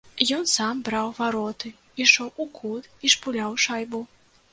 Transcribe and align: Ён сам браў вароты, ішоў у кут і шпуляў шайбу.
Ён 0.35 0.45
сам 0.51 0.79
браў 0.87 1.11
вароты, 1.19 1.71
ішоў 2.05 2.31
у 2.45 2.47
кут 2.59 2.89
і 3.07 3.13
шпуляў 3.15 3.51
шайбу. 3.67 4.01